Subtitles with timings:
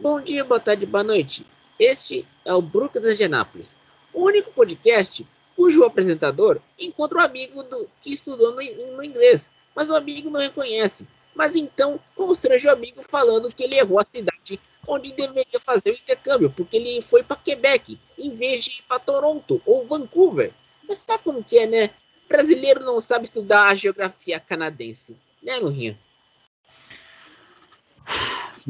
[0.00, 1.44] Bom dia, boa tarde, boa noite.
[1.76, 3.74] Este é o Brook de Anápolis,
[4.12, 5.26] o único podcast
[5.56, 10.38] cujo apresentador encontra um amigo do, que estudou no, no, inglês, mas o amigo não
[10.38, 11.04] reconhece.
[11.34, 15.94] Mas então constrange o amigo falando que ele errou a cidade onde deveria fazer o
[15.94, 20.52] intercâmbio, porque ele foi para Quebec em vez de ir para Toronto ou Vancouver.
[20.88, 21.90] Mas sabe como que é, né?
[22.28, 25.98] Brasileiro não sabe estudar a geografia canadense, né, Lurinha?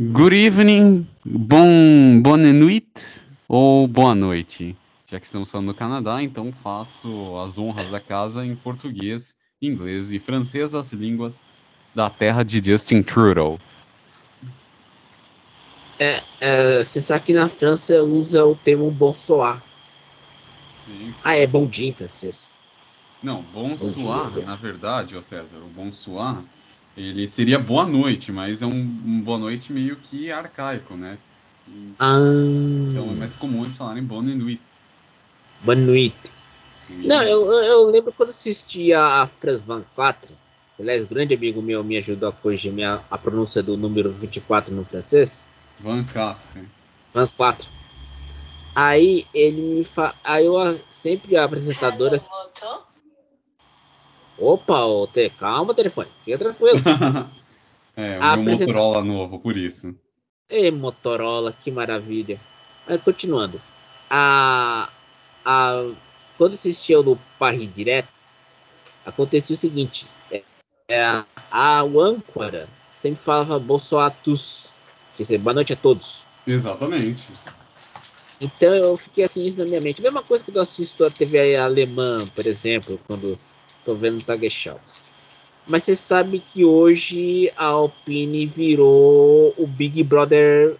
[0.00, 2.86] Good evening, bom, bonne nuit
[3.48, 4.76] ou boa noite.
[5.10, 10.12] Já que estamos falando no Canadá, então faço as honras da casa em português, inglês
[10.12, 11.44] e francês, as línguas
[11.96, 13.58] da terra de Justin Trudeau.
[15.98, 19.60] É, é, você sabe que na França usa o termo bonsoir.
[20.86, 21.14] Sim, sim.
[21.24, 22.52] Ah, é bom dia em francês.
[23.20, 26.44] Não, bonsoir, bom na verdade, ó César, o bonsoir,
[26.98, 31.16] ele seria boa noite, mas é um, um boa noite meio que arcaico, né?
[31.98, 32.18] Ah.
[32.90, 34.60] Então é mais comum eles falarem bonne nuit.
[35.62, 36.32] Boa noite.
[36.88, 40.34] Não, eu, eu lembro quando assistia a France 24.
[40.80, 44.84] Aliás, grande amigo meu me ajudou a corrigir minha, a pronúncia do número 24 no
[44.84, 45.42] francês.
[45.80, 46.42] 24.
[47.14, 47.68] 24.
[48.74, 50.14] Aí ele me fa...
[50.22, 52.16] Aí eu sempre a apresentadora.
[52.16, 52.87] Hello,
[54.38, 55.28] Opa, ô, te...
[55.30, 56.08] calma, telefone.
[56.24, 56.78] Fica tranquilo.
[57.96, 58.72] é, o a meu apresenta...
[58.72, 59.94] Motorola novo, por isso.
[60.48, 62.40] Ei, Motorola, que maravilha.
[63.04, 63.60] Continuando.
[64.08, 64.88] A
[65.48, 65.90] a,
[66.36, 68.08] quando assistia no Paris Direto,
[69.06, 70.42] acontecia o seguinte: é,
[70.88, 74.66] é, a, o âncora sempre falava Bolsoatus,
[75.16, 76.22] quer dizer, boa noite a todos.
[76.46, 77.26] Exatamente.
[78.40, 80.02] Então eu fiquei assim isso na minha mente.
[80.02, 83.38] Mesma coisa quando eu assisto a TV alemã, por exemplo, quando
[83.88, 84.78] estou vendo Tagesschau.
[85.66, 90.76] Mas você sabe que hoje a Alpine virou o Big Brother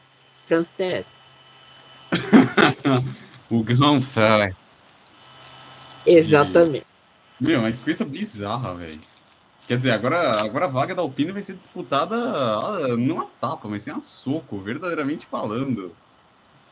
[0.46, 1.30] francês.
[3.50, 4.54] O Grand Frère.
[6.04, 6.84] Exatamente.
[7.40, 9.00] E, meu, é que coisa bizarra, velho.
[9.66, 13.84] Quer dizer, agora, agora a vaga da Alpine vai ser disputada não a tapa, mas
[13.84, 15.96] sim a soco, verdadeiramente falando.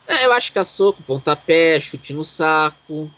[0.05, 3.11] É, eu acho que a soco, pontapé, chute no saco.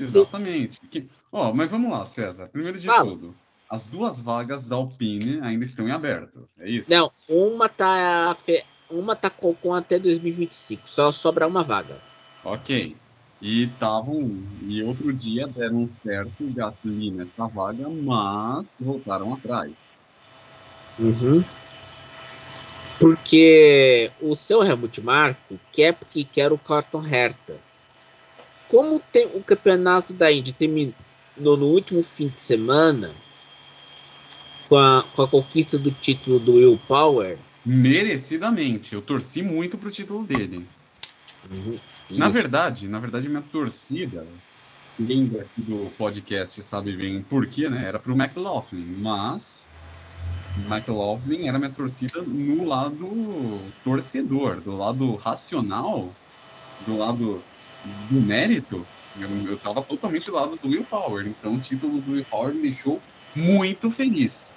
[0.00, 0.80] Exatamente.
[0.90, 2.48] Que, ó, mas vamos lá, César.
[2.48, 3.10] Primeiro de Fala.
[3.10, 3.34] tudo,
[3.68, 6.90] as duas vagas da Alpine ainda estão em aberto, é isso?
[6.90, 8.36] Não, uma tá,
[8.90, 11.96] uma tá com, com até 2025, só sobra uma vaga.
[12.44, 12.96] Ok.
[13.40, 14.42] E estavam.
[14.62, 19.72] E outro dia deram certo Gasly nessa vaga, mas voltaram atrás.
[20.98, 21.44] Uhum.
[22.98, 27.56] Porque o seu Helmut Marko quer porque quer o Carton Herta.
[28.68, 30.94] Como tem, o campeonato da Indy terminou
[31.36, 33.14] no último fim de semana
[34.68, 37.38] com a, com a conquista do título do Will Power.
[37.64, 38.94] Merecidamente.
[38.94, 40.66] Eu torci muito pro título dele.
[41.50, 41.78] Uhum.
[42.10, 44.26] Na verdade, na verdade, minha torcida,
[44.98, 47.86] lembra aqui do podcast sabe bem por quê, né?
[47.86, 49.66] Era pro McLaughlin, mas
[50.66, 56.12] McLaughlin era minha torcida no lado torcedor, do lado racional,
[56.86, 57.42] do lado
[57.84, 58.86] do mérito.
[59.18, 62.54] Eu, eu tava totalmente do lado do Will Power, então o título do Will Power
[62.54, 63.00] me deixou
[63.34, 64.54] muito feliz.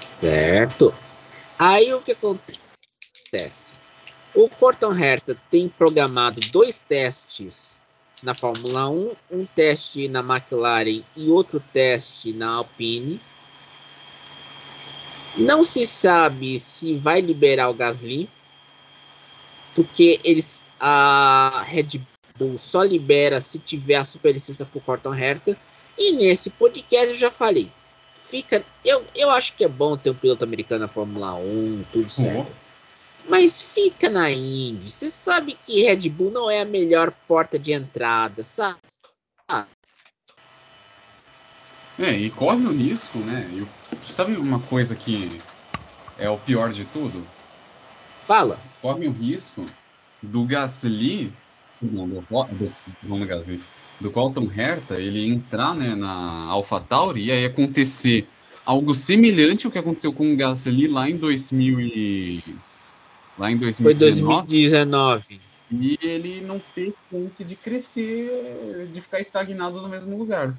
[0.00, 0.94] Certo.
[1.58, 3.74] Aí o que acontece?
[4.34, 7.78] O Corton Herta tem programado dois testes
[8.22, 13.20] na Fórmula 1, um teste na McLaren e outro teste na Alpine.
[15.36, 18.28] Não se sabe se vai liberar o Gasly,
[19.74, 22.00] porque eles a Red
[22.38, 25.56] Bull só libera se tiver a superlicença para o Corton Herta.
[25.98, 27.70] E nesse podcast eu já falei,
[28.28, 32.10] fica, eu, eu acho que é bom ter um piloto americano na Fórmula 1, tudo
[32.10, 32.48] certo.
[32.48, 32.56] Uhum.
[33.28, 34.90] Mas fica na Indy.
[34.90, 38.78] Você sabe que Red Bull não é a melhor porta de entrada, sabe?
[41.98, 43.50] É, e corre o risco, né?
[43.54, 43.66] Eu,
[44.06, 45.40] sabe uma coisa que
[46.18, 47.26] é o pior de tudo?
[48.26, 48.60] Fala.
[48.82, 49.64] Corre o risco
[50.22, 51.32] do Gasly,
[51.82, 53.16] não, do, do, do
[54.00, 58.26] do Colton Herta, ele entrar né, na AlphaTauri e aí acontecer
[58.64, 62.44] algo semelhante ao que aconteceu com o Gasly lá em 2000 e
[63.38, 63.82] lá em 2019.
[63.82, 65.40] Foi 2019.
[65.70, 70.54] E ele não teve chance de crescer, de ficar estagnado no mesmo lugar.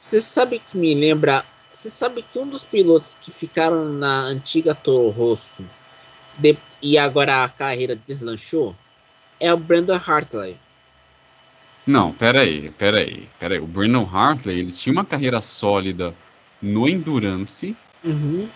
[0.00, 1.44] Você sabe que me lembra.
[1.72, 5.64] Você sabe que um dos pilotos que ficaram na antiga Toro Rosso
[6.38, 8.74] de, e agora a carreira deslanchou
[9.40, 10.56] é o Brandon Hartley.
[11.86, 13.58] Não, peraí, peraí, peraí.
[13.58, 16.14] O Brandon Hartley ele tinha uma carreira sólida
[16.60, 17.76] no Endurance.
[18.04, 18.48] Uhum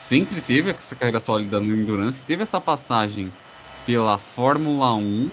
[0.00, 3.30] sempre teve essa carreira sólida no Endurance, teve essa passagem
[3.84, 5.30] pela Fórmula 1.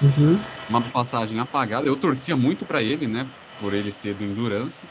[0.00, 0.40] Uhum.
[0.68, 1.86] Uma passagem apagada.
[1.86, 3.26] Eu torcia muito para ele, né?
[3.60, 4.84] Por ele ser do Endurance.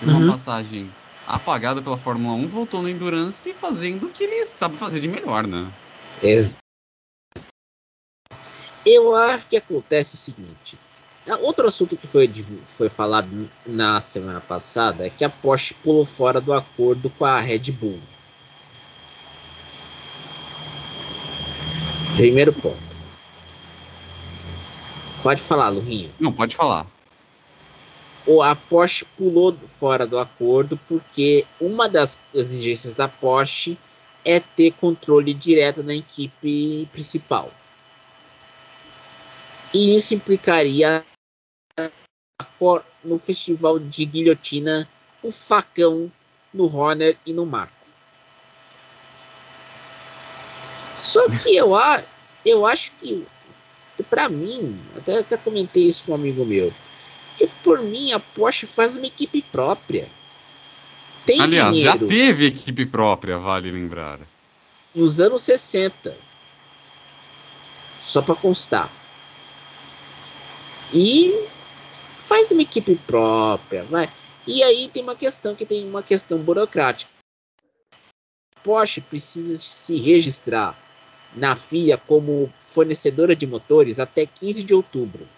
[0.00, 0.24] Teve uhum.
[0.24, 0.90] uma passagem
[1.26, 5.46] apagada pela Fórmula 1, voltou no Endurance fazendo o que ele sabe fazer de melhor,
[5.46, 5.68] né?
[6.20, 6.61] Ex
[8.84, 10.78] eu acho que acontece o seguinte.
[11.28, 12.30] Ah, outro assunto que foi,
[12.66, 17.38] foi falado na semana passada é que a Porsche pulou fora do acordo com a
[17.38, 18.00] Red Bull.
[22.16, 22.92] Primeiro ponto.
[25.22, 26.12] Pode falar, Lurinho.
[26.18, 26.86] Não, pode falar.
[28.26, 33.78] O, a Porsche pulou fora do acordo porque uma das exigências da Porsche
[34.24, 37.50] é ter controle direto na equipe principal.
[39.74, 41.04] E isso implicaria
[43.02, 44.88] no festival de guilhotina
[45.22, 46.10] o facão
[46.52, 47.72] no Horner e no Marco.
[50.96, 51.72] Só que eu,
[52.44, 53.26] eu acho que,
[54.08, 56.72] para mim, até, até comentei isso com um amigo meu,
[57.36, 60.08] que por mim a Porsche faz uma equipe própria.
[61.24, 61.98] Tem Aliás, dinheiro.
[62.00, 64.18] já teve equipe própria, vale lembrar.
[64.94, 66.16] Nos anos 60.
[68.00, 68.90] Só para constar.
[70.92, 71.48] E
[72.18, 74.10] faz uma equipe própria, vai.
[74.46, 77.10] E aí tem uma questão que tem uma questão burocrática.
[78.62, 80.78] Porsche precisa se registrar
[81.34, 85.28] na FIA como fornecedora de motores até 15 de outubro.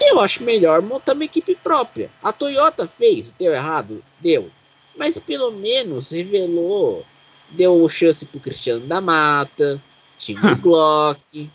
[0.00, 2.10] Eu acho melhor montar uma equipe própria.
[2.22, 4.50] A Toyota fez, deu errado, deu,
[4.96, 7.04] mas pelo menos revelou,
[7.50, 9.82] deu chance pro Cristiano da Mata,
[10.18, 11.50] Tim Glock.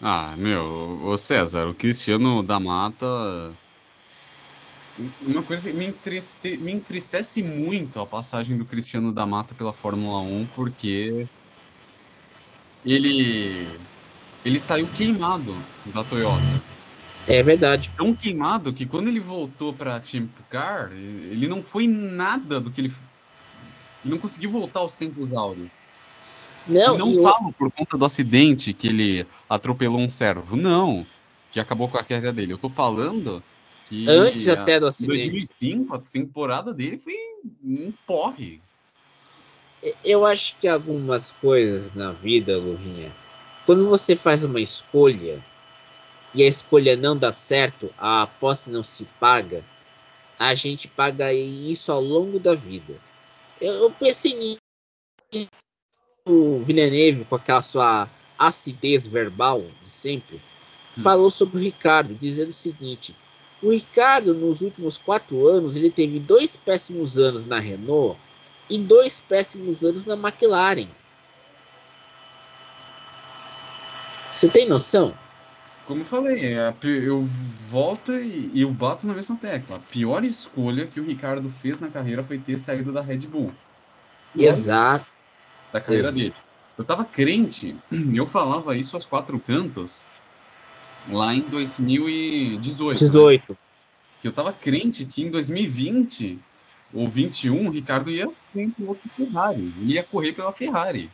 [0.00, 3.06] Ah, meu, o César, o Cristiano da Mata.
[5.22, 6.56] Uma coisa que me, entriste...
[6.58, 11.26] me entristece muito a passagem do Cristiano da Mata pela Fórmula 1, porque
[12.84, 13.66] ele
[14.44, 15.54] ele saiu queimado
[15.86, 16.42] da Toyota.
[17.26, 17.90] É verdade.
[17.96, 22.82] Tão queimado que quando ele voltou para Team Car, ele não foi nada do que
[22.82, 22.92] ele
[24.04, 25.70] ele não conseguiu voltar aos tempos áureos.
[26.66, 30.56] Não, e não falo por conta do acidente que ele atropelou um servo.
[30.56, 31.06] Não.
[31.52, 32.52] Que acabou com a carreira dele.
[32.52, 33.42] Eu tô falando
[33.88, 34.08] que.
[34.08, 35.26] Antes até do acidente.
[35.26, 37.14] Em 2005, a temporada dele foi
[37.62, 38.60] um porre.
[40.02, 43.14] Eu acho que algumas coisas na vida, Lurinha,
[43.66, 45.44] quando você faz uma escolha
[46.34, 49.62] e a escolha não dá certo, a aposta não se paga,
[50.38, 52.94] a gente paga isso ao longo da vida.
[53.60, 55.48] Eu, eu pensei nisso
[56.26, 60.40] o Villeneuve, com aquela sua acidez verbal de sempre,
[60.96, 61.02] hum.
[61.02, 63.14] falou sobre o Ricardo, dizendo o seguinte:
[63.62, 68.18] o Ricardo, nos últimos quatro anos, ele teve dois péssimos anos na Renault
[68.70, 70.88] e dois péssimos anos na McLaren.
[74.30, 75.14] Você tem noção?
[75.86, 77.28] Como eu falei, é eu
[77.70, 79.76] volto e, eu bato na mesma tecla.
[79.76, 83.52] A pior escolha que o Ricardo fez na carreira foi ter saído da Red Bull.
[84.36, 85.13] Exato
[85.74, 86.16] da carreira Isso.
[86.16, 86.34] dele.
[86.78, 87.76] Eu tava crente,
[88.14, 90.04] eu falava isso aos quatro cantos
[91.08, 92.98] lá em 2018.
[92.98, 93.44] 18.
[93.50, 93.56] Né?
[94.22, 96.38] Que eu tava crente que em 2020
[96.92, 99.74] ou 21 o Ricardo ia ser outro Ferrari.
[99.82, 101.10] Ia correr pela Ferrari.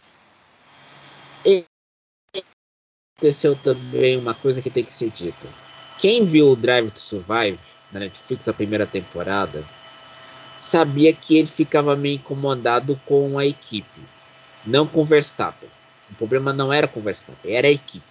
[1.44, 1.64] E
[3.16, 5.48] aconteceu também uma coisa que tem que ser dita.
[5.98, 7.58] Quem viu o Drive to Survive
[7.90, 9.64] na Netflix a primeira temporada
[10.56, 14.00] sabia que ele ficava meio incomodado com a equipe
[14.64, 15.68] não com Verstappen.
[16.10, 18.04] O problema não era com Verstappen, era a equipe.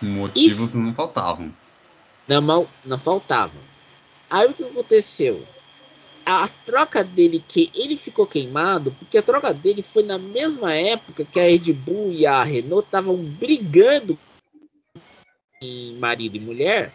[0.00, 0.78] Motivos e...
[0.78, 1.54] não faltavam.
[2.26, 3.60] Não, não faltavam.
[4.28, 5.46] Aí o que aconteceu?
[6.24, 11.24] A troca dele, que ele ficou queimado, porque a troca dele foi na mesma época
[11.24, 14.18] que a Red Bull e a Renault estavam brigando
[15.60, 16.92] em marido e mulher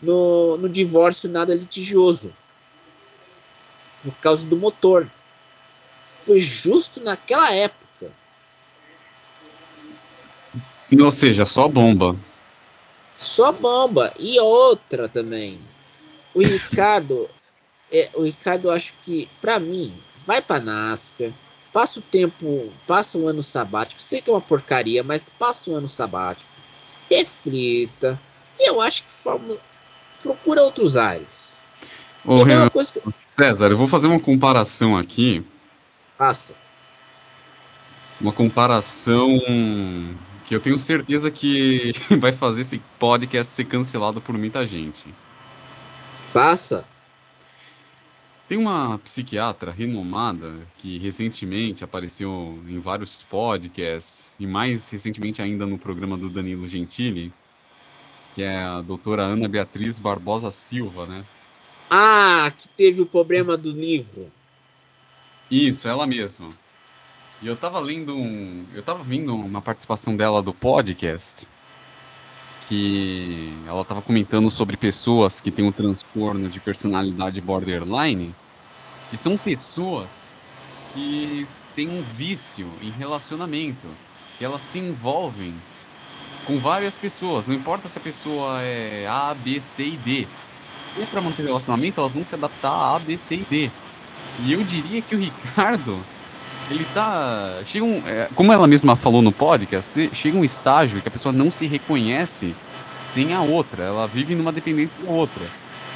[0.00, 2.32] no, no divórcio nada litigioso
[4.02, 5.10] por causa do motor
[6.24, 8.10] foi justo naquela época.
[10.92, 12.16] Ou seja, só bomba.
[13.18, 14.12] Só bomba.
[14.18, 15.58] E outra também.
[16.34, 17.28] O Ricardo,
[17.92, 19.94] é, o Ricardo acho que, para mim,
[20.26, 21.30] vai para NASCAR,
[21.72, 24.00] passa o tempo, passa um ano sabático.
[24.00, 26.50] Sei que é uma porcaria, mas passa um ano sabático.
[27.10, 28.20] Reflita.
[28.58, 29.56] E eu acho que forma,
[30.22, 31.58] procura outros ares.
[32.24, 32.78] Ô, Renan, que...
[33.36, 35.44] César, eu vou fazer uma comparação aqui
[36.16, 36.54] Faça.
[38.20, 39.40] Uma comparação
[40.46, 45.12] que eu tenho certeza que vai fazer esse podcast ser cancelado por muita gente.
[46.32, 46.84] Faça.
[48.48, 55.78] Tem uma psiquiatra renomada que recentemente apareceu em vários podcasts e mais recentemente ainda no
[55.78, 57.32] programa do Danilo Gentili,
[58.34, 61.24] que é a doutora Ana Beatriz Barbosa Silva, né?
[61.88, 64.30] Ah, que teve o problema do livro.
[65.50, 66.50] Isso, ela mesma.
[67.42, 68.64] E eu tava lendo um.
[68.74, 71.46] Eu tava vendo uma participação dela do podcast.
[72.68, 78.34] Que ela tava comentando sobre pessoas que têm um transtorno de personalidade borderline.
[79.10, 80.36] Que são pessoas
[80.94, 83.86] que têm um vício em relacionamento.
[84.38, 85.54] Que elas se envolvem
[86.44, 87.46] com várias pessoas.
[87.46, 90.28] Não importa se a pessoa é A, B, C e D.
[90.94, 93.72] Se é pra manter relacionamento, elas vão se adaptar a A, B, C e D.
[94.38, 95.98] E eu diria que o Ricardo,
[96.70, 97.62] ele tá.
[97.66, 101.32] Chega um, é, como ela mesma falou no podcast, chega um estágio que a pessoa
[101.32, 102.54] não se reconhece
[103.00, 103.84] sem a outra.
[103.84, 105.44] Ela vive numa dependência da outra.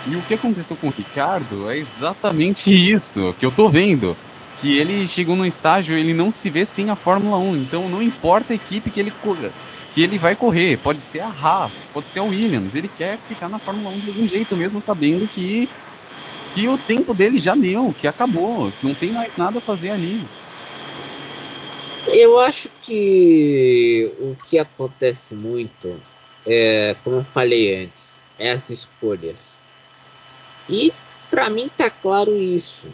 [0.07, 4.17] E o que aconteceu com o Ricardo é exatamente isso que eu tô vendo.
[4.61, 7.57] Que ele chegou num estágio, ele não se vê sem a Fórmula 1.
[7.57, 9.13] Então não importa a equipe que ele
[9.95, 10.79] que ele vai correr.
[10.79, 12.75] Pode ser a Haas, pode ser a Williams.
[12.75, 15.69] Ele quer ficar na Fórmula 1 de algum jeito, mesmo sabendo que
[16.59, 19.91] que o tempo dele já deu, que acabou, que não tem mais nada a fazer
[19.91, 20.27] ali.
[22.09, 26.03] Eu acho que o que acontece muito
[26.45, 29.57] é, como eu falei antes, é as escolhas.
[30.69, 30.93] E
[31.31, 32.89] para mim tá claro isso.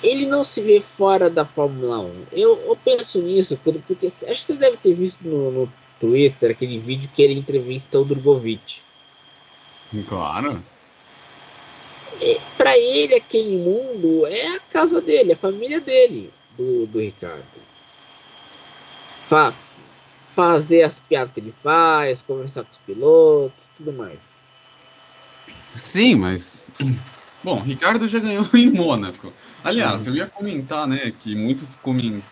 [0.00, 2.26] Ele não se vê fora da Fórmula 1.
[2.30, 6.78] Eu, eu penso nisso porque acho que você deve ter visto no, no Twitter aquele
[6.78, 8.80] vídeo que ele entrevista o Drogovic.
[10.08, 10.62] Claro
[12.56, 17.44] para ele aquele mundo é a casa dele, a família dele, do, do Ricardo.
[19.28, 19.52] Fa
[20.34, 24.18] fazer as piadas que ele faz, conversar com os pilotos, tudo mais.
[25.74, 26.66] Sim, mas
[27.42, 29.32] bom, Ricardo já ganhou em Mônaco.
[29.64, 30.08] Aliás, uhum.
[30.08, 31.78] eu ia comentar, né, que muitos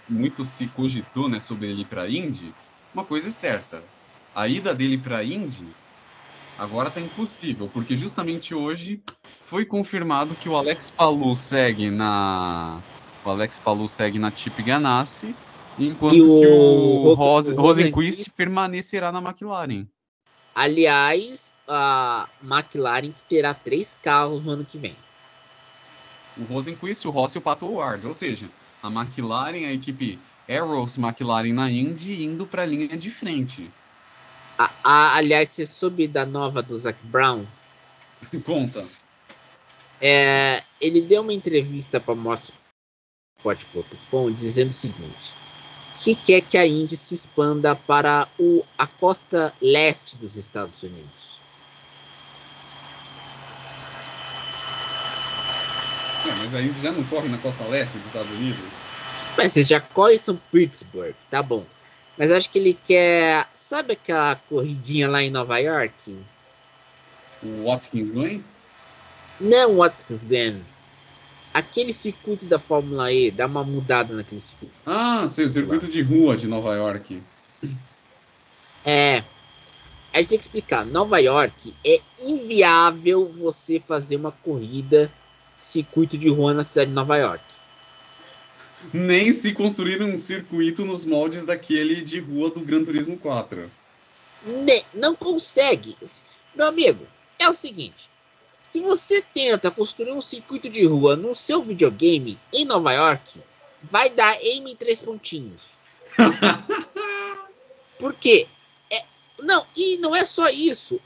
[0.07, 2.55] muito se cogitou, né, sobre ele para Indy.
[2.93, 3.83] Uma coisa é certa,
[4.35, 5.65] a ida dele para Indy
[6.59, 9.03] agora tá impossível, porque justamente hoje
[9.47, 12.81] foi confirmado que o Alex Palu segue na
[13.25, 15.35] o Alex Palu segue na Chip Ganassi,
[15.79, 19.87] enquanto o, que o, Rose, Rosenquist permanecerá na McLaren.
[20.55, 24.97] Aliás, a McLaren que terá três carros no ano que vem.
[26.37, 28.51] O Rosenquist, o Rossi e o Pato Ward, ou seja,
[28.83, 30.19] a McLaren, a equipe
[30.49, 33.71] Arrows McLaren na Indy indo para a linha de frente.
[34.59, 37.45] A, a, aliás, você soube da nova do Zac Brown?
[38.45, 38.87] Conta.
[40.01, 45.33] É, ele deu uma entrevista para Motorsport.com dizendo o seguinte:
[45.97, 51.35] que quer que a Indy se expanda para o, a costa leste dos Estados Unidos.
[56.27, 58.65] É, mas a Indy já não corre na costa leste dos Estados Unidos?
[59.37, 61.65] Mas você já corre em São Pittsburgh, tá bom.
[62.17, 63.49] Mas acho que ele quer.
[63.55, 66.17] Sabe aquela corridinha lá em Nova York?
[67.43, 68.45] O Watkins Glen?
[69.41, 70.65] Não Watkins Glen.
[71.53, 74.75] Aquele circuito da Fórmula E, dá uma mudada naquele circuito.
[74.85, 77.23] Ah, sim, o circuito de rua de Nova York.
[78.87, 79.25] É.
[80.13, 80.85] A gente tem que explicar.
[80.85, 85.11] Nova York é inviável você fazer uma corrida
[85.57, 87.43] circuito de rua na cidade de Nova York.
[88.93, 93.71] Nem se construir um circuito nos moldes daquele de rua do Gran Turismo 4.
[94.47, 95.97] Ne não consegue.
[96.55, 97.07] Meu amigo,
[97.39, 98.09] é o seguinte:
[98.61, 103.41] se você tenta construir um circuito de rua no seu videogame em Nova York,
[103.83, 105.79] vai dar em três pontinhos.
[107.99, 108.47] Por quê?
[108.91, 109.05] É,
[109.41, 111.01] não, e não é só isso.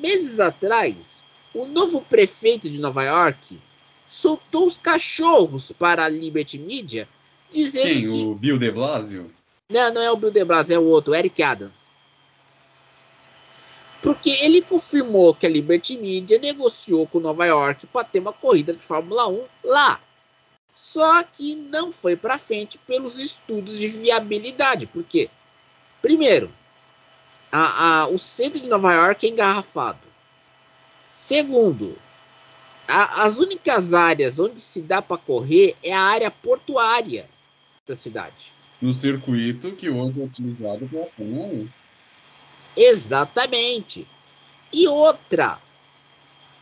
[0.00, 1.22] meses atrás,
[1.54, 3.58] o novo prefeito de Nova York
[4.24, 7.06] soltou os cachorros para a Liberty Media,
[7.50, 8.24] dizendo Quem, que...
[8.24, 9.30] o Bill de Blasio?
[9.68, 11.92] Não, não é o Bill de Blasio, é o outro, o Eric Adams.
[14.00, 18.72] Porque ele confirmou que a Liberty Media negociou com Nova York para ter uma corrida
[18.72, 20.00] de Fórmula 1 lá.
[20.72, 24.86] Só que não foi para frente pelos estudos de viabilidade.
[24.86, 25.28] Por quê?
[26.00, 26.50] Primeiro,
[27.52, 30.06] a, a, o centro de Nova York é engarrafado.
[31.02, 31.96] Segundo,
[32.88, 37.28] a, as únicas áreas onde se dá para correr é a área portuária
[37.86, 38.52] da cidade.
[38.80, 41.68] No circuito que hoje é utilizado pela Fórmula 1.
[42.76, 44.06] Exatamente.
[44.72, 45.58] E outra,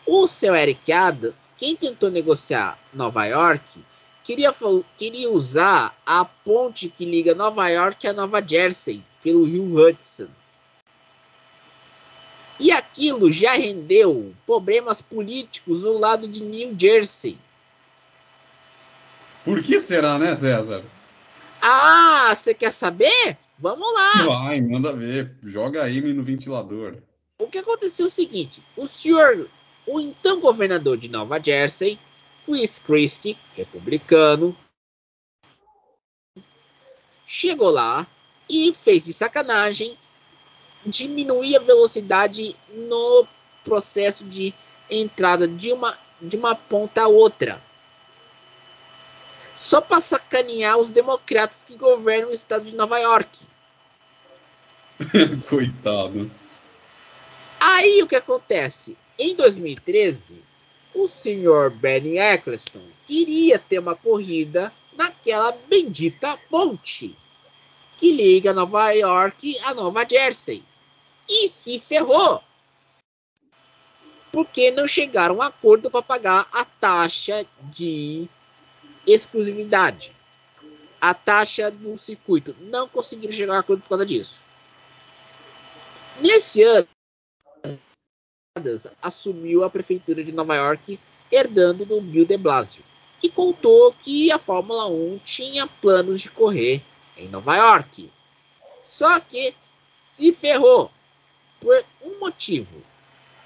[0.07, 3.81] o seu Eric Adams, quem tentou negociar Nova York,
[4.23, 4.55] queria,
[4.97, 10.29] queria usar a ponte que liga Nova York a Nova Jersey, pelo rio Hudson.
[12.63, 17.37] E aquilo já rendeu problemas políticos no lado de New Jersey.
[19.45, 20.85] Por que será, né, César?
[21.61, 23.37] Ah, você quer saber?
[23.59, 24.27] Vamos lá.
[24.27, 25.35] Vai, manda ver.
[25.43, 26.99] Joga aí no ventilador.
[27.37, 29.49] O que aconteceu é o seguinte: o senhor,
[29.85, 31.99] o então governador de Nova Jersey,
[32.47, 34.57] Chris Christie, republicano,
[37.27, 38.07] chegou lá
[38.49, 39.99] e fez de sacanagem
[40.85, 43.27] diminuir a velocidade no
[43.65, 44.53] processo de
[44.91, 47.63] entrada de uma, de uma ponta a outra.
[49.55, 53.47] Só para sacanear os democratas que governam o estado de Nova York.
[55.49, 56.31] Coitado.
[57.61, 58.97] Aí o que acontece?
[59.19, 60.43] Em 2013,
[60.95, 67.17] o senhor Bernie Eccleston queria ter uma corrida naquela bendita ponte
[67.97, 70.63] que liga Nova York a Nova Jersey.
[71.29, 72.43] E se ferrou.
[74.31, 78.29] Porque não chegaram a acordo para pagar a taxa de
[79.07, 80.13] exclusividade.
[81.01, 82.57] A taxa do circuito.
[82.61, 84.43] Não conseguiram chegar a acordo por causa disso.
[86.21, 86.89] Nesse ano,
[89.01, 90.99] assumiu a prefeitura de Nova York,
[91.31, 92.85] herdando do Bill de Blasio,
[93.23, 96.83] e contou que a Fórmula 1 tinha planos de correr
[97.17, 98.13] em Nova York.
[98.85, 99.55] Só que
[99.95, 100.91] se ferrou
[101.63, 102.83] por um motivo.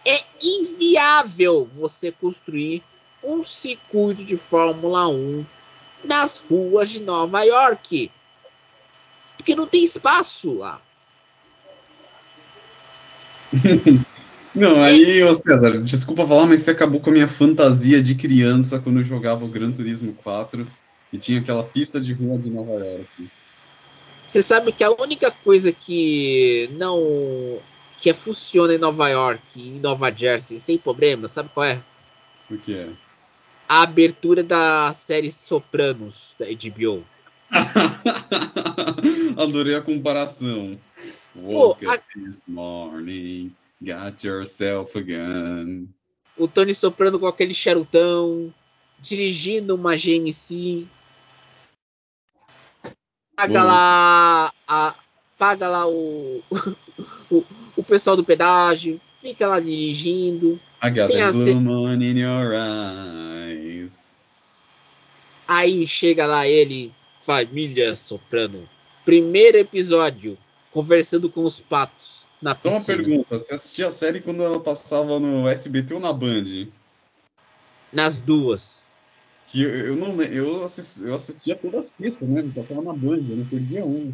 [0.05, 2.83] É inviável você construir
[3.23, 5.45] um circuito de Fórmula 1
[6.03, 8.11] nas ruas de Nova York.
[9.37, 10.81] Porque não tem espaço lá.
[14.55, 18.81] Não, aí, ô César, desculpa falar, mas você acabou com a minha fantasia de criança
[18.81, 20.67] quando eu jogava o Gran Turismo 4
[21.13, 23.29] e tinha aquela pista de rua de Nova York.
[24.27, 27.59] Você sabe que a única coisa que não
[27.99, 31.83] que funciona em Nova York e em Nova Jersey sem problema, sabe qual é?
[32.51, 32.89] O que é?
[33.69, 37.05] A abertura da série Sopranos da HBO.
[39.37, 40.79] Adorei a comparação.
[41.35, 41.99] Woke Pô, a...
[42.15, 43.55] this morning.
[43.81, 45.89] Got yourself a gun.
[46.37, 48.53] O Tony soprando com aquele charutão,
[49.01, 50.87] dirigindo uma GMC.
[53.35, 54.95] Paga lá, a,
[55.39, 56.43] paga lá o,
[57.31, 57.45] o,
[57.77, 60.61] o, pessoal do pedágio, fica lá dirigindo.
[60.83, 63.93] I got the blue moon in your eyes.
[65.49, 66.93] Aí chega lá ele,
[67.25, 68.69] família soprano.
[69.05, 70.37] Primeiro episódio,
[70.73, 72.27] conversando com os patos.
[72.43, 76.13] Na Só uma pergunta: você assistia a série quando ela passava no SBT ou na
[76.13, 76.69] Band?
[77.93, 78.85] Nas duas.
[79.47, 82.43] Que eu, eu não eu, assisti, eu assistia toda sexta, né?
[82.55, 84.13] Passava na Band, eu não perdia um.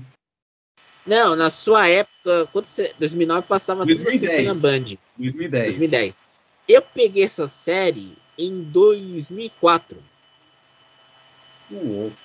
[1.07, 4.21] Não, na sua época, quando você, 2009 passava 2010.
[4.21, 4.97] toda sexta na Band.
[5.19, 5.65] 2010.
[5.65, 6.23] 2010.
[6.69, 9.99] Eu peguei essa série em 2004.
[11.69, 12.17] Que louco.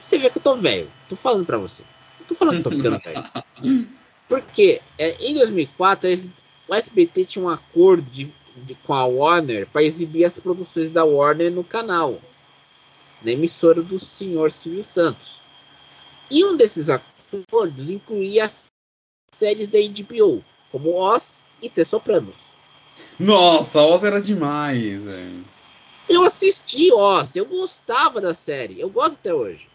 [0.00, 0.90] Você vê que eu tô velho.
[1.08, 1.82] Tô falando pra você.
[2.20, 3.88] Não tô falando que tô ficando velho.
[4.28, 6.10] Porque é, em 2004
[6.66, 11.04] o SBT tinha um acordo de, de, com a Warner para exibir as produções da
[11.04, 12.18] Warner no canal,
[13.22, 15.40] na emissora do senhor Silvio Santos.
[16.30, 17.13] E um desses acordos
[17.90, 18.66] incluía as
[19.32, 22.36] séries da HBO, como Oz e The Sopranos.
[23.18, 25.44] Nossa, Oz era demais, velho.
[26.08, 29.68] Eu assisti Oz, eu gostava da série, eu gosto até hoje.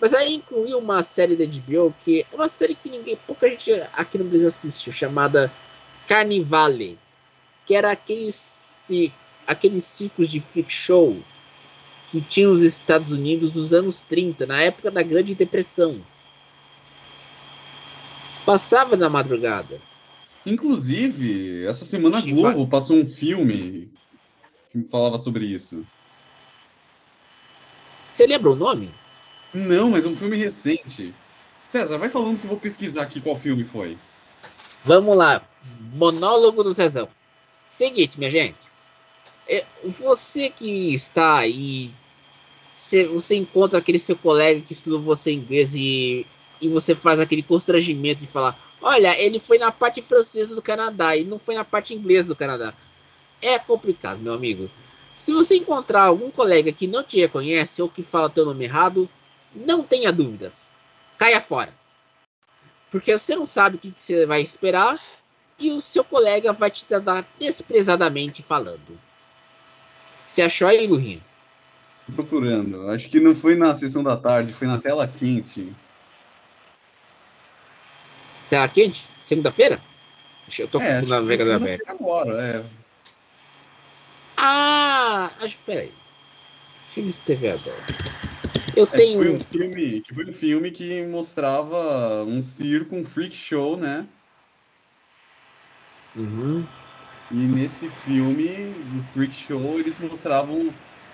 [0.00, 3.70] Mas aí incluiu uma série da HBO que é uma série que ninguém, pouca gente
[3.92, 5.52] aqui no Brasil assistiu, chamada
[6.08, 6.98] Carnivale,
[7.64, 8.90] que era aqueles,
[9.46, 11.16] aqueles ciclos de freak show
[12.10, 16.04] que tinha nos Estados Unidos nos anos 30, na época da Grande Depressão.
[18.44, 19.80] Passava na madrugada.
[20.44, 23.90] Inclusive, essa semana a Globo passou um filme
[24.70, 25.86] que falava sobre isso.
[28.10, 28.92] Você lembra o nome?
[29.54, 31.14] Não, mas é um filme recente.
[31.64, 33.96] César, vai falando que eu vou pesquisar aqui qual filme foi.
[34.84, 35.46] Vamos lá.
[35.94, 37.08] Monólogo do Cezão.
[37.64, 38.58] Seguinte, minha gente.
[39.48, 39.64] É,
[39.98, 41.90] você que está aí,
[42.72, 46.26] você encontra aquele seu colega que estudou você inglês e,
[46.62, 51.16] e você faz aquele constrangimento de falar: Olha, ele foi na parte francesa do Canadá
[51.16, 52.72] e não foi na parte inglesa do Canadá.
[53.42, 54.70] É complicado, meu amigo.
[55.12, 59.10] Se você encontrar algum colega que não te reconhece ou que fala teu nome errado,
[59.54, 60.70] não tenha dúvidas.
[61.18, 61.74] Caia fora.
[62.90, 64.98] Porque você não sabe o que você vai esperar
[65.58, 68.98] e o seu colega vai te tratar desprezadamente falando.
[70.22, 71.20] Você achou aí, Lurinha?
[72.06, 72.88] Tô procurando.
[72.90, 75.74] Acho que não foi na sessão da tarde, foi na tela quente.
[78.52, 79.08] Tela quente?
[79.18, 79.80] Segunda-feira?
[80.58, 81.88] Eu tô é, com o navegador aberto.
[81.88, 82.62] Agora, é.
[84.36, 85.90] Ah, acho, peraí.
[86.90, 87.94] Filmes TV aberta.
[88.76, 89.22] Eu é, tenho.
[89.22, 94.04] Foi um filme, que foi um filme que mostrava um circo, um freak show, né?
[96.14, 96.62] Uhum.
[97.30, 98.48] E nesse filme,
[98.92, 100.68] no freak show, eles mostravam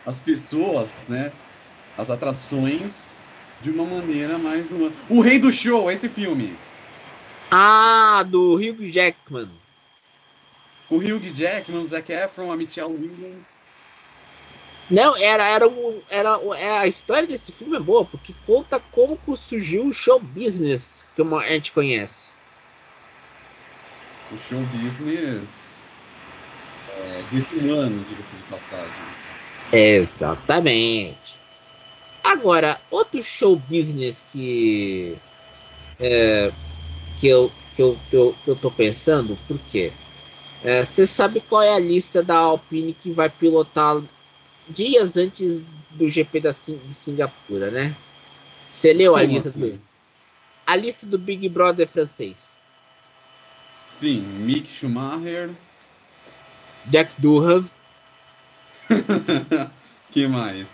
[0.05, 1.31] as pessoas, né?
[1.97, 3.17] As atrações
[3.63, 4.91] de uma maneira mais uma.
[5.09, 6.53] O Rei do Show, esse filme.
[7.51, 9.49] Ah, do Hugh Jackman.
[10.91, 13.45] O Hugh Jackman, o Zac Efron, a Michelle Williams.
[14.91, 19.19] Não, era, era, um, era é, a história desse filme é boa, porque conta como
[19.37, 22.31] surgiu o show business que a gente conhece.
[24.33, 25.83] O show business
[26.97, 28.93] é, desumano, diga-se de passagem.
[29.73, 31.39] Exatamente.
[32.25, 35.19] Agora, outro show business que
[36.01, 36.51] é,
[37.19, 39.93] que, eu, que, eu, eu, eu tô pensando, por quê?
[40.63, 44.03] Você é, sabe qual é a lista da Alpine que vai pilotar
[44.69, 47.97] dias antes do GP da, de Singapura, né?
[48.69, 49.61] Você leu Como a lista assim?
[49.61, 49.81] do.
[50.67, 52.59] A lista do Big Brother francês.
[53.89, 55.51] Sim, Mick Schumacher.
[56.87, 57.69] Jack Durham.
[60.11, 60.69] que mais?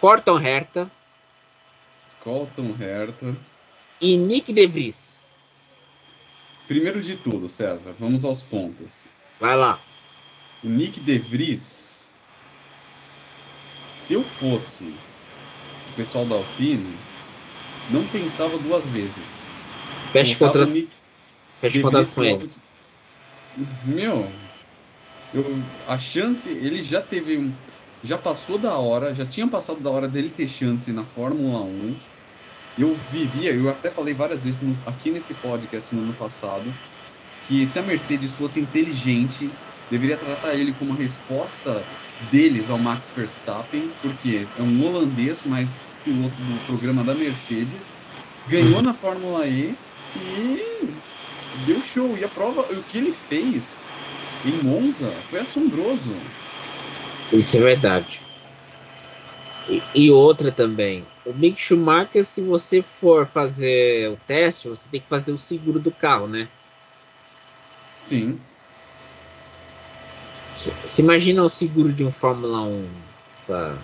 [0.00, 0.90] Corton Herta.
[2.20, 3.36] Colton Herta.
[4.00, 5.05] E Nick De Vries.
[6.66, 9.10] Primeiro de tudo, César, vamos aos pontos.
[9.40, 9.80] Vai lá.
[10.64, 11.86] O Nick De Vries
[14.06, 16.96] se eu fosse o pessoal da Alpine,
[17.90, 19.50] não pensava duas vezes.
[20.12, 20.64] Feche contra.
[21.60, 22.48] Feche contrato com ele.
[23.84, 24.32] Meu,
[25.34, 25.44] eu,
[25.88, 27.52] a chance, ele já teve um.
[28.04, 31.96] Já passou da hora, já tinha passado da hora dele ter chance na Fórmula 1.
[32.78, 36.72] Eu vivia, eu até falei várias vezes no, aqui nesse podcast no ano passado,
[37.48, 39.50] que se a Mercedes fosse inteligente,
[39.90, 41.84] deveria tratar ele como uma resposta
[42.30, 47.96] deles ao Max Verstappen, porque é um holandês, mas piloto do programa da Mercedes,
[48.48, 49.74] ganhou na Fórmula E
[50.14, 50.60] e
[51.66, 52.16] deu show.
[52.16, 53.86] E a prova, o que ele fez
[54.44, 56.14] em Monza foi assombroso.
[57.32, 58.25] Isso é verdade.
[59.68, 65.00] E, e, outra também, o Mick Schumacher, se você for fazer o teste, você tem
[65.00, 66.48] que fazer o seguro do carro, né?
[68.00, 68.38] Sim.
[70.56, 72.88] Se imagina o seguro de um Fórmula 1
[73.46, 73.76] para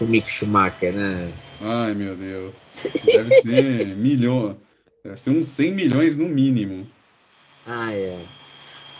[0.00, 1.32] o Mick Schumacher, né?
[1.60, 2.84] Ai, meu Deus.
[3.04, 4.56] Deve ser milhões.
[5.04, 6.86] Deve ser uns 100 milhões no mínimo.
[7.66, 8.24] Ah, é.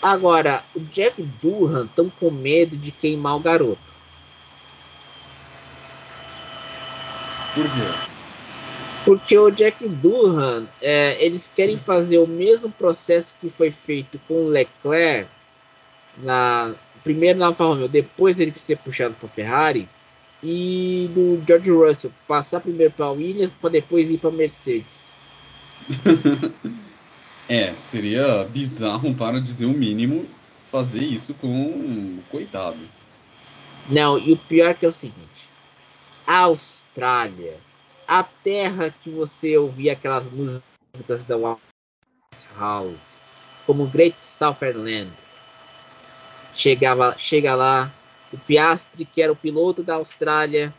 [0.02, 3.87] Agora, o Jack Durham estão com medo de queimar o garoto.
[7.58, 8.08] Por quê?
[9.04, 14.44] Porque o Jack Durham, é, eles querem fazer o mesmo processo que foi feito com
[14.44, 15.28] o Leclerc
[16.18, 19.88] na, primeiro na Alfa Romeo, depois ele ser puxado para Ferrari
[20.40, 25.12] e do George Russell passar primeiro para Williams para depois ir para Mercedes.
[27.48, 30.26] é, seria bizarro para dizer o mínimo
[30.70, 32.78] fazer isso com um coitado.
[33.88, 35.47] Não, e o pior que é o seguinte: a
[36.30, 37.56] Austrália,
[38.06, 41.36] a terra que você ouvia aquelas músicas da
[42.58, 43.18] House,
[43.66, 45.12] como Great Southern Land,
[46.58, 47.88] Chegava, chega lá,
[48.32, 50.74] o Piastri, que era o piloto da Austrália,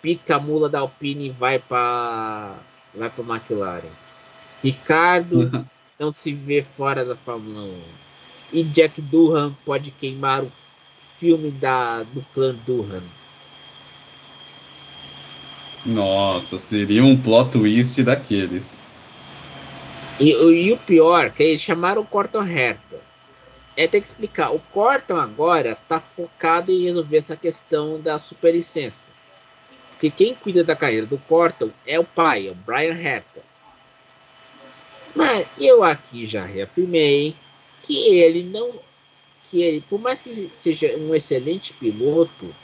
[0.00, 2.54] pica a mula da Alpine e vai para
[2.94, 3.90] vai para McLaren.
[4.62, 5.66] Ricardo
[5.98, 7.82] não se vê fora da Fórmula 1.
[8.52, 10.52] E Jack Durham pode queimar o
[11.18, 13.02] filme da, do clã Durham.
[15.84, 18.78] Nossa, seria um plot twist daqueles.
[20.20, 23.00] E, e o pior, que eles chamaram o Corton Herta
[23.76, 24.50] é ter que explicar.
[24.50, 29.10] O Corton agora está focado em resolver essa questão da superlicença.
[29.92, 33.42] Porque quem cuida da carreira do Corton é o pai, é o Brian Herta.
[35.14, 37.34] Mas eu aqui já reafirmei
[37.82, 38.72] que ele não.
[39.44, 42.54] Que ele, por mais que seja um excelente piloto,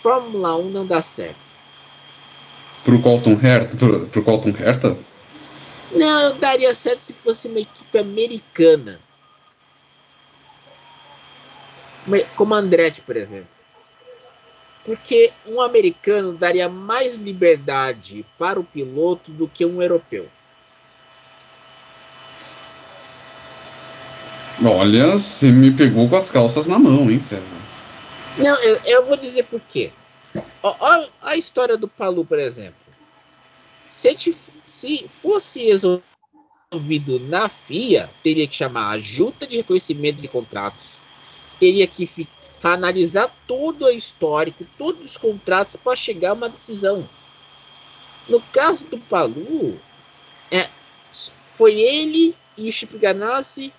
[0.00, 1.51] Fórmula 1 não dá certo.
[2.84, 3.76] Pro Colton Herta?
[3.76, 4.96] Pro, pro Colton Herta?
[5.92, 8.98] Não, daria certo se fosse uma equipe americana
[12.36, 13.48] como Andretti, por exemplo.
[14.84, 20.28] Porque um americano daria mais liberdade para o piloto do que um europeu.
[24.64, 27.42] Olha, você me pegou com as calças na mão, hein, César?
[28.36, 29.92] Não, eu, eu vou dizer por quê.
[30.62, 32.80] Olha a história do Palu, por exemplo.
[33.88, 34.16] Se,
[34.66, 40.92] se fosse resolvido na FIA, teria que chamar a junta de reconhecimento de contratos,
[41.58, 42.08] teria que
[42.62, 47.08] analisar todo o histórico, todos os contratos para chegar a uma decisão.
[48.28, 49.80] No caso do Palu,
[50.50, 50.70] é,
[51.48, 53.72] foi ele e o Chip Ganassi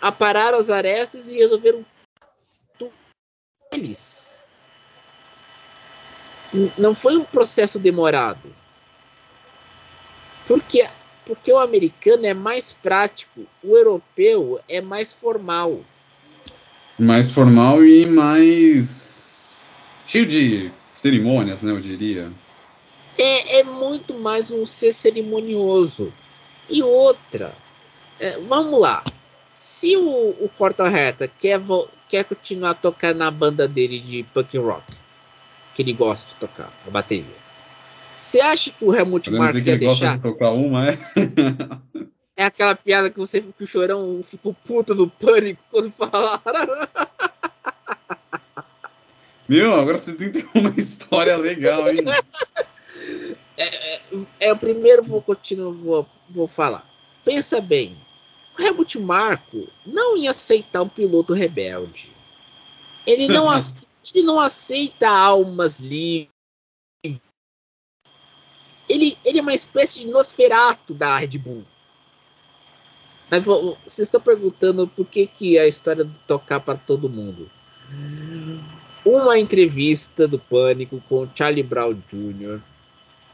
[0.00, 1.84] apararam as arestas e resolveram
[2.78, 2.92] tudo
[3.72, 4.23] eles.
[6.78, 8.54] Não foi um processo demorado.
[10.46, 10.86] Porque,
[11.26, 15.80] porque o americano é mais prático, o europeu é mais formal.
[16.98, 19.68] Mais formal e mais
[20.06, 21.72] cheio de cerimônias, né?
[21.72, 22.30] Eu diria.
[23.18, 26.12] É, é muito mais um ser cerimonioso.
[26.70, 27.52] E outra,
[28.20, 29.02] é, vamos lá.
[29.54, 31.60] Se o, o Porta Reta quer,
[32.08, 34.84] quer continuar tocando na banda dele de punk rock,
[35.74, 37.44] que ele gosta de tocar, a bateria,
[38.14, 40.16] você acha que o Helmut Marko ia deixar?
[40.16, 40.98] De tocar uma, é?
[42.36, 46.40] é aquela piada que você que o chorão ficou puto no pânico quando falaram.
[49.48, 51.96] Meu, agora você tem que ter uma história legal, hein?
[53.56, 54.00] É, é,
[54.40, 56.88] é, o primeiro vou continuar, vou, vou falar.
[57.24, 57.96] Pensa bem,
[58.58, 62.10] o Helmut Marko não ia aceitar um piloto rebelde.
[63.06, 63.48] Ele não,
[64.12, 66.28] ele não aceita almas livres.
[68.88, 71.64] Ele, ele é uma espécie de Nosferato da Red Bull.
[73.30, 77.50] Mas vocês estão perguntando por que, que a história de tocar para todo mundo.
[79.04, 82.60] Uma entrevista do Pânico com Charlie Brown Jr.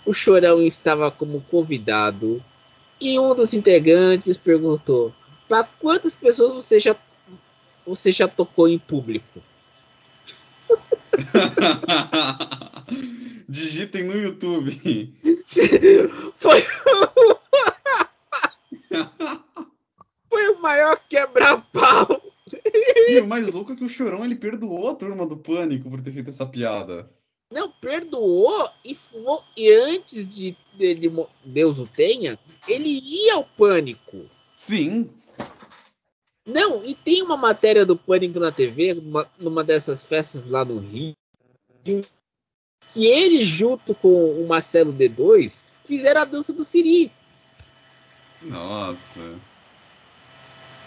[0.07, 2.43] O Chorão estava como convidado
[3.01, 5.13] e um dos integrantes perguntou:
[5.49, 6.97] para quantas pessoas você já,
[7.87, 9.43] você já tocou em público?
[13.49, 15.13] Digitem no YouTube.
[16.37, 16.65] Foi.
[20.29, 22.23] Foi o maior quebra-pau.
[23.09, 26.01] E o mais louco é que o Chorão ele perdoou a turma do Pânico por
[26.01, 27.11] ter feito essa piada.
[27.53, 28.97] Não, perdoou e,
[29.57, 31.11] e antes de ele,
[31.45, 34.27] Deus o tenha, ele ia ao pânico.
[34.57, 35.11] Sim.
[36.53, 40.79] Não, e tem uma matéria do Pânico na TV, numa, numa dessas festas lá no
[40.79, 41.15] Rio,
[41.85, 47.11] que ele, junto com o Marcelo D2, fizeram a dança do Siri.
[48.43, 49.39] Nossa.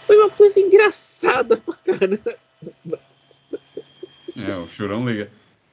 [0.02, 2.38] Foi uma coisa engraçada pra caramba.
[4.36, 5.28] É, o chorão legal.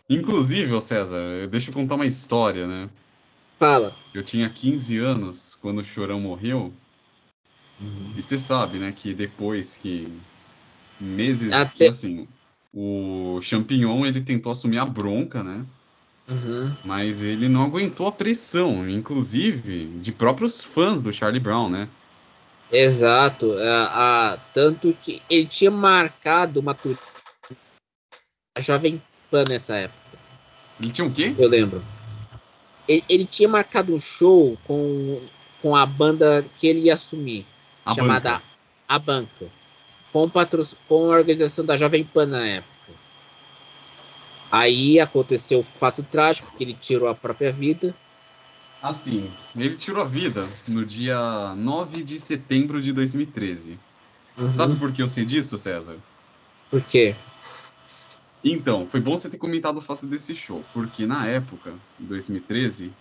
[0.10, 2.89] Inclusive, ô César, deixa eu contar uma história, né?
[3.58, 3.95] Fala.
[4.13, 6.73] Eu tinha 15 anos quando o Chorão morreu.
[7.81, 8.13] Uhum.
[8.15, 10.07] E você sabe, né, que depois que
[10.99, 11.87] meses, Até...
[11.87, 12.27] assim,
[12.73, 15.65] o Champignon ele tentou assumir a bronca, né?
[16.29, 16.71] Uhum.
[16.85, 21.89] Mas ele não aguentou a pressão, inclusive de próprios fãs do Charlie Brown, né?
[22.71, 23.53] Exato.
[23.59, 26.77] A, a tanto que ele tinha marcado uma
[28.55, 29.99] a Jovem Pan nessa época.
[30.79, 31.35] Ele tinha o quê?
[31.37, 31.83] Eu lembro.
[32.87, 35.21] Ele, ele, tinha marcado um show com,
[35.61, 37.45] com a banda que ele ia assumir,
[37.85, 38.43] a chamada banca.
[38.87, 39.45] A Banca,
[40.11, 42.71] com, patro, com a organização da Jovem Pan na época.
[44.51, 47.95] Aí aconteceu o fato trágico que ele tirou a própria vida.
[48.81, 53.79] Assim, ele tirou a vida no dia 9 de setembro de 2013.
[54.37, 54.47] Uhum.
[54.49, 55.95] Sabe por que eu sei disso, César?
[56.69, 57.15] Por quê?
[58.43, 62.91] Então, foi bom você ter comentado o fato desse show, porque na época, em 2013,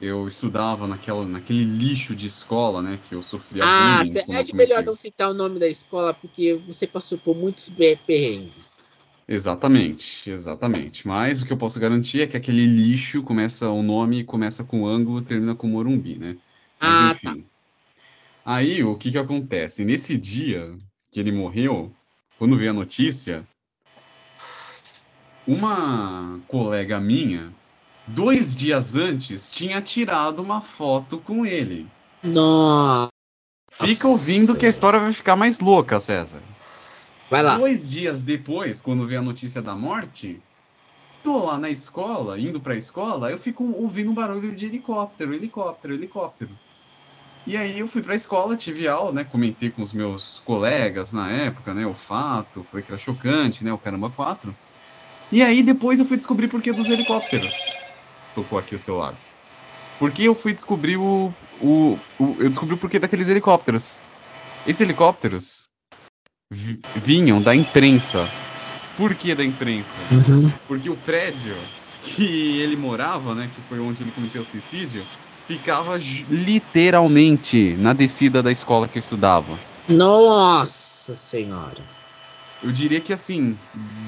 [0.00, 4.54] eu estudava naquela, naquele lixo de escola, né, que eu sofria Ah, bullying, é de
[4.54, 7.70] melhor não citar o nome da escola, porque você passou por muitos
[8.06, 8.78] perrengues.
[9.26, 11.06] Exatamente, exatamente.
[11.06, 14.86] Mas o que eu posso garantir é que aquele lixo começa, o nome começa com
[14.86, 16.36] ângulo, termina com Morumbi, né?
[16.80, 17.42] Mas, ah, enfim.
[17.42, 17.48] Tá.
[18.44, 19.84] Aí, o que que acontece?
[19.84, 20.74] Nesse dia
[21.10, 21.92] que ele morreu,
[22.38, 23.46] quando veio a notícia,
[25.46, 27.52] uma colega minha,
[28.08, 31.86] dois dias antes, tinha tirado uma foto com ele.
[32.22, 33.08] Nossa.
[33.70, 36.40] Fica ouvindo que a história vai ficar mais louca, César.
[37.30, 37.58] Vai lá.
[37.58, 40.40] Dois dias depois, quando veio a notícia da morte,
[41.22, 45.94] tô lá na escola, indo pra escola, eu fico ouvindo um barulho de helicóptero, helicóptero,
[45.94, 46.50] helicóptero.
[47.46, 49.24] E aí eu fui pra escola, tive aula, né?
[49.24, 51.86] Comentei com os meus colegas na época, né?
[51.86, 53.72] O fato, foi que era chocante, né?
[53.72, 54.54] O caramba 4.
[55.30, 57.76] E aí depois eu fui descobrir por que dos helicópteros.
[58.38, 59.14] Tocou aqui o celular.
[59.98, 63.98] Porque eu fui descobrir o, o, o eu descobri o porquê daqueles helicópteros.
[64.64, 65.66] Esses helicópteros
[66.94, 68.28] vinham da imprensa.
[68.96, 69.96] Por que da imprensa?
[70.12, 70.52] Uhum.
[70.68, 71.56] Porque o prédio
[72.04, 75.04] que ele morava, né, que foi onde ele cometeu o suicídio,
[75.48, 75.98] ficava
[76.30, 79.58] literalmente na descida da escola que eu estudava.
[79.88, 81.82] Nossa senhora.
[82.62, 83.58] Eu diria que assim,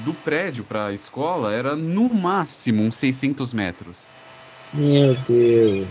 [0.05, 4.20] do prédio para a escola era no máximo uns 600 metros.
[4.73, 5.87] Meu Deus.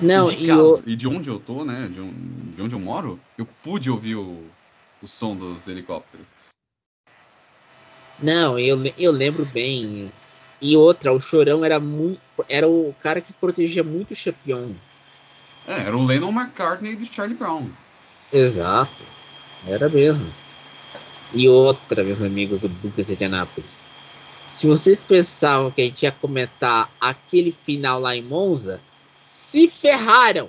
[0.00, 0.82] Não, e de, casa, eu...
[0.86, 1.88] e de onde eu tô, né?
[1.88, 2.10] De,
[2.54, 4.42] de, onde eu moro, eu pude ouvir o,
[5.02, 6.26] o som dos helicópteros.
[8.18, 10.10] Não, eu, eu lembro bem.
[10.60, 12.20] E outra, o Chorão era muito.
[12.48, 14.72] Era o cara que protegia muito o Champion.
[15.66, 17.68] É, era o Lennon McCartney de Charlie Brown.
[18.32, 19.02] Exato.
[19.66, 20.32] Era mesmo.
[21.34, 23.88] E outra, meus amigos do Lucas de Anápolis.
[24.56, 28.80] Se vocês pensavam que a gente ia comentar aquele final lá em Monza,
[29.26, 30.48] se ferraram.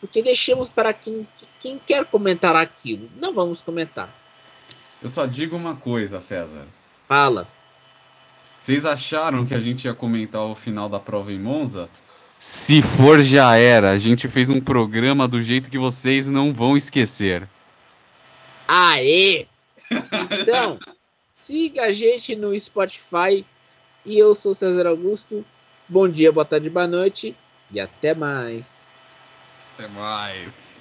[0.00, 1.26] Porque deixamos para quem,
[1.58, 3.10] quem quer comentar aquilo.
[3.16, 4.08] Não vamos comentar.
[5.02, 6.64] Eu só digo uma coisa, César.
[7.08, 7.48] Fala.
[8.60, 11.90] Vocês acharam que a gente ia comentar o final da prova em Monza?
[12.38, 13.90] Se for, já era.
[13.90, 17.42] A gente fez um programa do jeito que vocês não vão esquecer.
[18.68, 19.48] Aê!
[20.40, 20.78] Então,
[21.46, 23.44] siga a gente no Spotify.
[24.04, 25.44] E eu sou César Augusto.
[25.88, 27.36] Bom dia, boa tarde, boa noite.
[27.70, 28.84] E até mais.
[29.74, 30.71] Até mais.